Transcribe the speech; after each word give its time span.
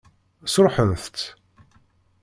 Sṛuḥent-t? 0.53 1.17